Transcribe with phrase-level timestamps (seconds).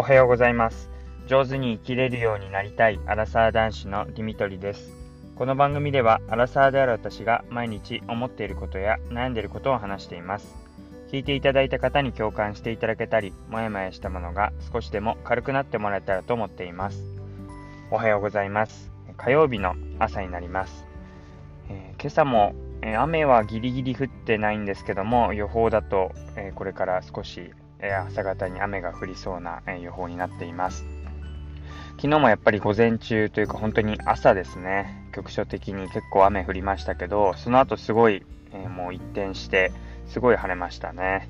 [0.00, 0.88] おはようございます。
[1.26, 4.94] 上手に生きれるようになりたいアラサー男子のディミトリです。
[5.36, 10.56] この番組ではアラサーである私が毎日思っていることや悩んでいることを話しています。
[11.12, 17.04] 聞いていただいた方に共感していただけたりもやもやしたものが少しでも軽くなってもらえたらと思っています。
[17.90, 18.90] おはようございます。
[19.18, 20.86] 火曜日の朝になります、
[21.68, 27.50] えー、今朝もえ雨はギリギリ降ってないんですけども予報だと、えこれから少し
[27.82, 30.84] え朝方に雨が降りそうな、え予報になっています。
[31.96, 39.72] 昨日もやっぱり午前中というか本当に朝ですね、局所的に結構雨降りましたけど、その後すごい、えもう一転して、
[40.08, 41.28] すごい晴れましたね。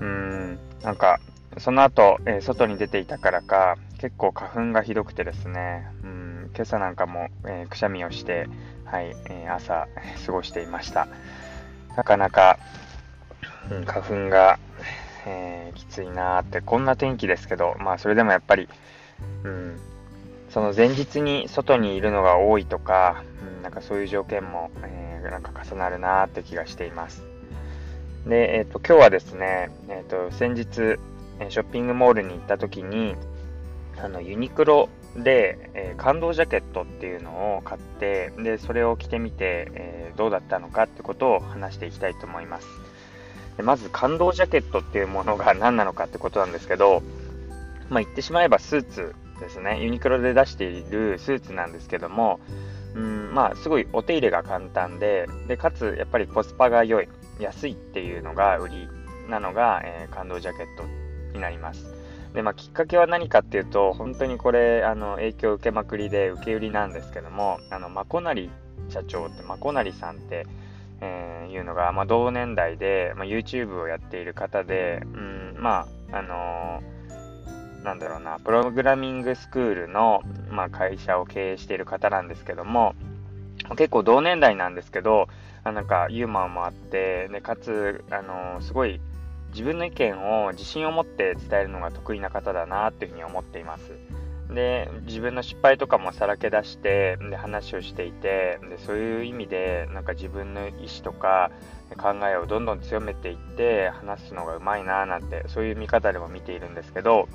[0.00, 1.20] うん、なんか、
[1.58, 8.48] その後、え外に出ていたからか、結構花粉がひどくてですね、うん、今朝なんかも、え、くしゃみをして、
[8.86, 9.86] はい、え、朝、
[10.26, 11.06] 過ごしていました。
[11.96, 12.58] なかなか、
[13.86, 14.58] 花粉が、
[15.26, 18.68] えー、きついなーって、こんな天気ですけど、まあそれでもやっぱり、
[19.44, 19.78] うん、
[20.50, 23.22] その前日に外にいるのが多いとか、
[23.56, 27.22] うん、なんかそういう条件も、えー、なんか重なるなーって気がしています。
[28.26, 30.98] で、えっ、ー、と、今日はですね、えっ、と、先日、
[31.48, 33.16] ショッピングモールに行った時に、
[33.98, 42.66] あの、ユニクロで、え、感動ジャケットっていうのを買って、で、それを着てみて、え、どうだったのかってことを話していきたいと思います。
[43.56, 47.02] でまず感動ジャケットっていうものが何なのかってことなんですけど、
[47.88, 49.82] まあ、言ってしまえばスーツですね。
[49.82, 52.40] ユニクロで出しているスーツなんですけども、
[52.94, 58.88] うん、まあ、すごいお手入れが簡単で、で、かつ、やっぱりコスパが良い、安いっていうのが売り
[59.28, 60.84] なのが、えー、感動ジャケット
[61.32, 61.94] になります。
[62.34, 68.50] で、まあ、きっかけは何かっていうと、本当にこれ、あの、影響を受けまくりで受け売りなんですけども、あの、まこなり
[68.88, 70.46] 社長って、まこなりさんって、
[71.00, 82.94] えー、いうのが、まあ、同年代で、まあ、YouTube をやっている方で、うん、まあ、あのー、なんだろうな、プログラミングスクールの、まあ、会社を経営している方なんですけども、
[83.76, 85.28] 結構同年代なんですけど、
[85.62, 89.00] あなんかユーモアもあって、でかつ、あのー、すごい
[89.52, 93.92] 自分の意見を自信を持って伝えるのが得意な方だなっていうふうに思っています。
[94.54, 101.50] で自分の失敗とかもさらけ出してで話をしていてでそういう意味でなんか自分の意思とか
[101.96, 107.28] 考えをどんどん強めていって話すのがうまいななんてそういう見方でも見ているんですけど、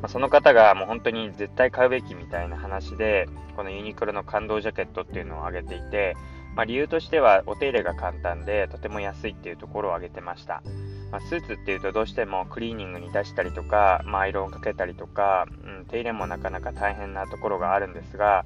[0.00, 6.16] まあ、その方がもう本当に絶対買うべきみたいな話でこのユニクロの感動ジャケットっていうのを挙げていて、
[6.54, 10.62] まあ、理由としてはお手入れが簡単でとても安いっていうところを挙げてました。
[11.10, 15.46] まあ、スーツっていうとどうしてもクリーニングに出したりとか、まあ、アイロンをかけたりとか、
[15.90, 18.44] 手入れもなかなか大変なところがあるんですが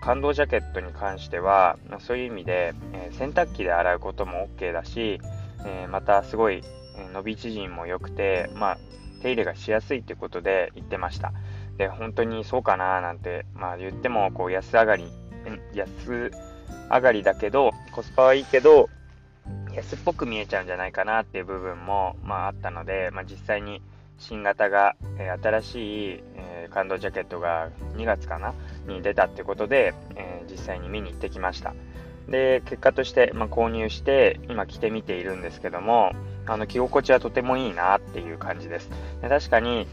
[0.00, 5.18] 感動ジャケットに関しては、そういう意味で、え、洗濯機で洗うことも OK だし、
[5.64, 6.62] え、またすごい、
[7.14, 8.78] 伸び縮みも良くて、まあ、
[9.22, 11.32] 手入れがしやすいということで言ってました。
[11.78, 15.10] で本当にそうかななんて、まあ、言ってもこう安上がり
[15.72, 16.30] 安
[16.90, 18.88] 上がりだけどコスパはいいけど
[19.74, 23.82] 安っぽく見えちゃうんじゃないかなっていう部分も、まあ、あったので、まあ、実際に
[24.18, 28.54] 新型が、え、新しい、えー、感動ジャケットが2月かな？
[28.86, 31.74] に出たってことで、えー、実際に見に行ってきました。
[32.28, 36.12] で結果として、まあ、購入して今着てみているんですけども
[36.46, 38.90] あの着心地はとてもいいなっていう感じです。
[39.20, 39.86] で確かに、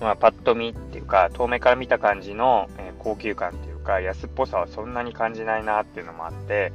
[0.00, 6.72] まあ、パッと見っていうか遠目から見た感じの、え高級感っていうか安っぽさはそんなに感じないなっていうのもあって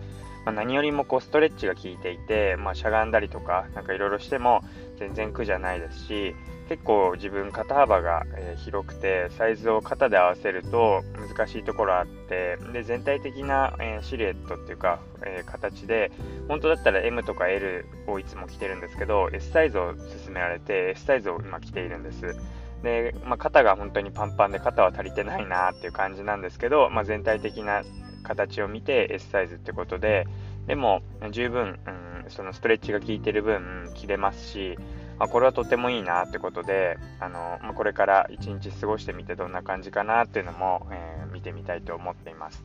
[0.48, 4.64] まあ、何よりもこうストレッチが効いていて、まあ、しゃがんだりとか、なんかいろいろしても
[4.98, 6.36] 全然苦じゃないですし、
[6.70, 11.04] 結構自分肩幅が、え広くて、サイズを肩で合わせると
[11.36, 16.14] 難しいところあって、で、全体的な、えシルエットっていうか、え形で、
[16.48, 22.38] 本当だったら M とか L をいつも着てるんですけど、S サイズを勧められて、S サイズを今着ているんです。
[22.84, 27.84] で、まあ、肩が本当にパンパンで肩は足りてないなっていう感じなんですけど、まあ、全体的な
[28.28, 30.28] 形を見て S サイズってことで、
[30.68, 31.02] でも
[31.32, 31.80] 十分、
[32.26, 34.78] うん、そのストレッチが効いてる分着れますし、
[35.18, 42.64] まあ、これはとてもいいなってことで、あのまあ、これから一日過ごしてみてどんな感じかなっていうのも、えー、見てみたいと思っています。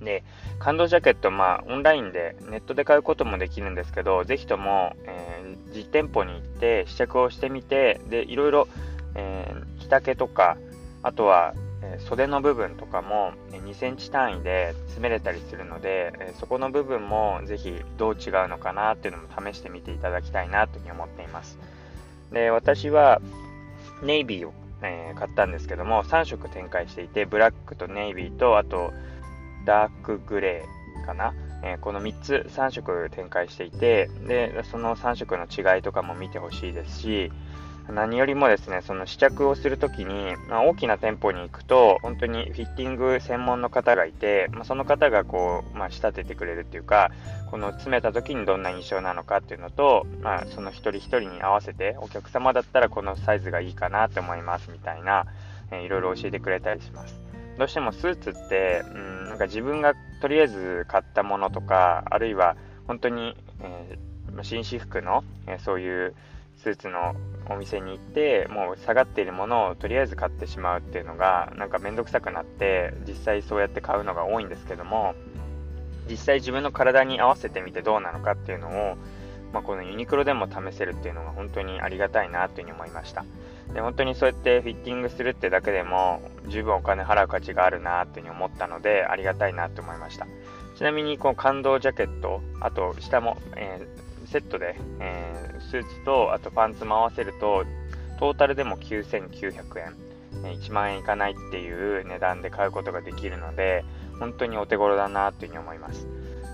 [0.00, 0.22] で、
[0.60, 8.68] 感動ジャケット、まあ、オンラインで、ネットで買うこともできるんですけど、ぜひとも、えー、実店舗に行って試着をしてみて、で、いろいろ、
[9.16, 10.56] えー、着丈とか、
[11.02, 21.58] あとは、え袖の部分とかも2センチ単位で詰めれたりするので、えそこの部分もぜひどう違うのかなっていうのも試してみていただきたいなというふうに思っています。
[22.32, 23.20] で、私は
[24.02, 24.52] ネイビーを、
[24.82, 28.92] え、買ったんですけども、3色展開していて、ブラックとネイビーと、あと
[29.64, 31.34] ダークグレーかな？
[31.64, 37.32] え、この3つ3色展開していて、で、その3色の違いとかも見てほしいですし、
[37.92, 47.10] 何よりもですね、その試着をするときに、まあ、大きな店舗に行くと、本当にフィッティング専門の方がいて、まあ、その方がこう、まあ、仕立ててくれるっていうか、
[47.50, 55.24] この詰めた時にどんな印象なのかっていうのと、まあ、その一人一人に合わせて、お客様だったらこのサイズがいいかなって思いますみたいな、
[55.70, 57.18] えー、いろいろ教えてくれたりします。
[57.58, 62.56] どうしてもスーツって、うん、なんか自分がとりあえず買ったものとか、あるいは
[62.86, 66.14] 本当に、えー、紳士服の、えー、そういう
[66.58, 67.14] スーツの
[67.50, 75.14] お店に行ってもう下がっているものをとりあえず買ってしまうっていうのがなんか面倒くさくなって実際そうやって買うのが多いんですけども
[76.10, 78.96] 実際自分の体に合わせてみてどうなのかっていうのを、
[79.52, 83.24] まあ、このユニクロでも試せるっていうのが本当にありがたいなというふうに思いました。
[83.72, 90.26] で本当にそうやってフィッティングするってだけでも十分お金払う価値があるなっていうふうに思ったのでありがたいなと思いました。
[90.76, 97.64] ちなみにこの感動ジャケットあと下も、えー、セットで、えー、スーツとあとパンツも合わせると
[98.18, 100.08] トータルでも9900円。
[100.42, 103.84] 1万円いかないっていう値段で買うことができるので
[104.20, 106.06] 本当にお手頃だなというふうに思います。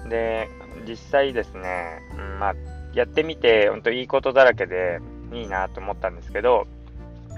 [0.09, 0.49] で
[0.87, 2.55] 実際ですね、うん、まあ
[2.94, 5.00] やってみて本当いいことだらけで
[5.32, 6.67] いいなと思ったんですけど、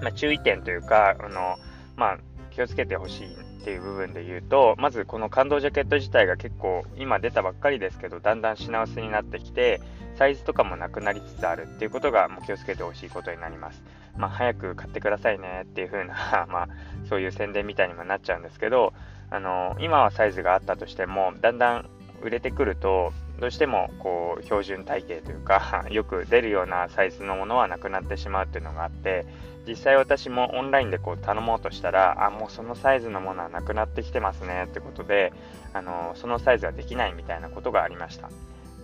[0.03, 1.57] まあ、注意点というかあの、
[1.97, 2.19] まあ、
[2.51, 3.37] 気をつけてほしい
[3.67, 9.81] っていう部分で言うとまずこの感動ジャケット自体が結構今出たばっかりですけどだんだん品薄になってきて
[10.15, 13.83] サイズとかもなくなりつつあるっていうことがもう気をつけてほしいことになります。
[14.17, 16.15] まあ、早く買ってくださいねっていう風な
[16.49, 16.69] まあ、
[17.07, 18.95] そういう宣伝みたいにもなっちゃうんですけど、
[19.29, 21.91] あの今はサイズがあったとしても、だんだん
[22.23, 29.27] 売れてくると、どうしてもこう標準体型というか よく出るようなサイズのものはなくなってしまうっていうのがあって
[29.67, 35.33] 実際私もオンラインでこう頼もうとしたらあもうそのサイズのものはなくなってきてますねってことで
[35.73, 38.31] あのそのサイズはできないみたいなことがありました。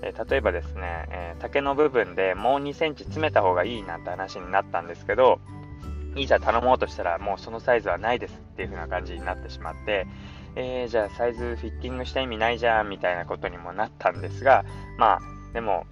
[0.02, 5.38] え例えばですね、え、竹の部分でもう2センチ詰めた方がいいなんて話になったんですけど、
[6.16, 10.06] いざ頼もうとしたらもうそのサイズはないですっていう風な感じになってしまって、
[10.54, 14.64] えー、じゃあサイズフィッティングした意味ないじゃんみたいなことにもなったんですが、
[14.98, 15.20] まあ、
[15.54, 15.86] でも、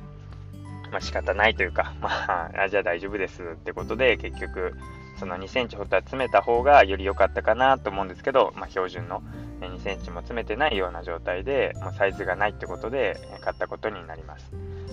[0.91, 4.75] まあ仕方ないというか、 まあ、じゃあ大丈夫ですってことで結局、
[5.19, 9.23] その2センチほどは詰めた方がより良かったかなと思うんですけど、まあ、標準の
[9.61, 14.51] 2センチも詰めてないような状態で、まあ、サイズがないってことで買ったことになります。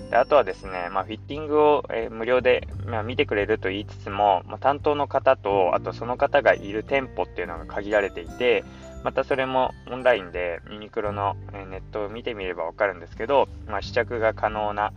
[0.09, 8.63] であとはですね、まあ、フィッティングを、えー、無料で、まあ、見てくれると言いつつも、まあ、担当の方と、あとその方がいる店舗っていうのが限られていて、
[9.03, 11.35] またそれもオンラインでユニクロの、
[11.69, 14.93] ネットを見てみればわかるんですけど、まあ試着が可能な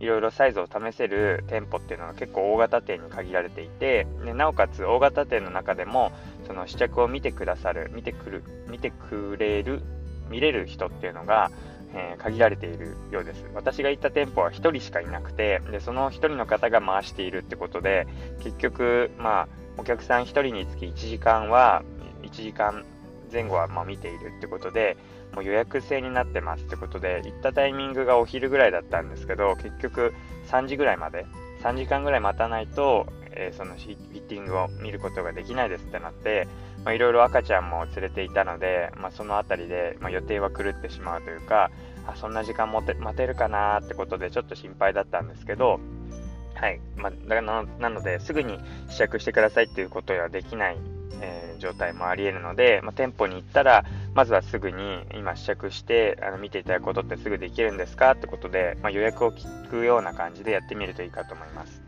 [0.00, 6.12] いろいろサイズを試せる店舗っていうのが結構大型店に限られていてでなおかつ大型店の中でも
[6.46, 9.82] その試着を見てくださる見てくる見てくれる
[10.30, 11.50] 見れる人っていうのが、
[11.94, 13.44] えー、限られているようです。
[13.54, 18.06] 私が行った店舗は1人しかいなくてでその1人の方が回しているってことで
[18.42, 19.48] 結局まあ
[19.78, 21.82] お客さん1人につき1時間は
[22.22, 22.84] 1時間
[23.34, 24.96] 前後はま見ているってことで
[25.34, 30.14] もう予約制になってますってことで、行ったタイミングがお昼ぐらいだったんですけど、結局
[30.48, 31.26] 3時ぐらいまで、
[31.62, 36.46] 3時間ぐらい待たないと、えー、そのフィッティングを見ることができないですってなって、
[36.86, 41.70] いろいろ赤ちゃんも連れていたので、まあ、その辺りで、まあ、予定は狂ってしまうというか、
[42.06, 45.80] あそんな時間もて待てるかなってことでちょっと心配だったんですけど、
[46.54, 46.80] はい。
[46.96, 47.12] まあ、
[47.80, 50.78] なので、すぐに試着してくださいっていうことはできない
[51.20, 58.12] えー、状態もあり得るので、まあ、店舗に行ったら、まずはすぐに今試着してあの見ていただくことってすぐできるんですか？
[58.12, 61.82] ってことで、まあ、予約を聞くような感じでやってみるといいかと思います。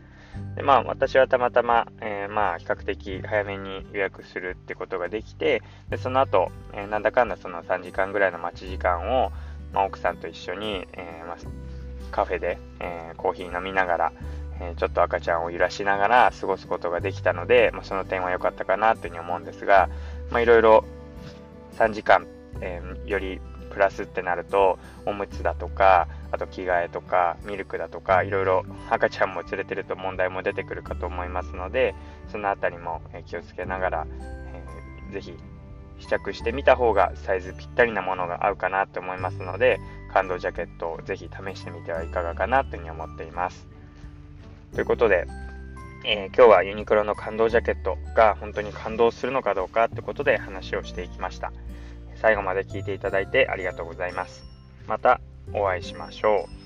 [0.55, 9.31] でまあ、私はたまたま、えー、まあ、比較的早めに予約するってことができて、でその後、えー、なんだかんだその3時間ぐらいの待ち時間を、
[9.73, 11.37] まあ、奥さんと一緒に、え、ま、
[12.11, 14.13] カフェで、えコーヒー飲みながら、
[14.59, 19.89] えちょっと赤ちゃんを揺らしながら過ごすことができたので、まあ、その点は良かったかなというふうに思うんですが、
[20.31, 20.85] まあ、いろいろ
[21.77, 22.25] 3時間、
[22.61, 23.39] えー、より
[23.71, 31.93] プラスってなるとおむつだとかあと着替えとかミルクだとかいろいろ赤ちゃんも連れてると問題も出てくるかと思いますので
[32.31, 35.33] その辺りも気をつけながら、えー、ぜひ
[35.99, 39.79] 試着してみた方がサイズぴったりなものが合うかなと思いますので
[40.13, 43.76] 感動ジャケットをぜひ試してみてはいかがかなというふうに思っています。
[44.77, 45.25] ということで、
[46.05, 51.51] えー、今日はユニクロの感動ジャケットが本当に感動するのかどうかということで話をしていきました。
[52.21, 54.43] 最後まで聞いていただいてありがとうございます。
[54.85, 55.19] また
[55.51, 56.56] お会いしましょう。